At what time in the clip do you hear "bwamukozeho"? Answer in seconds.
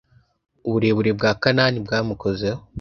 1.85-2.59